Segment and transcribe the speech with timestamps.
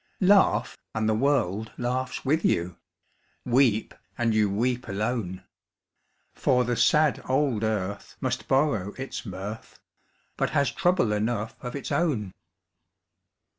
[0.23, 2.75] Laugh, and the world laughs with you;
[3.45, 5.43] Weep, and you weep alone;
[6.33, 9.79] For the sad old earth must borrow its mirth,
[10.37, 12.33] But has trouble enough of its own.